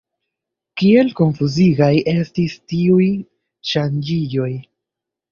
[0.81, 3.09] Kiel konfuzigaj estis tiuj
[3.73, 4.49] ŝanĝiĝoj.